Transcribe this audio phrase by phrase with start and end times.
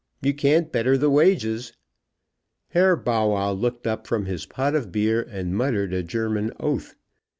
[0.23, 1.73] You can't better the wages."
[2.69, 6.95] Herr Bawwah looked up from his pot of beer and muttered a German oath.